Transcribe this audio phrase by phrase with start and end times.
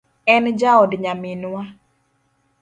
[0.33, 1.61] En jaod nyaminwa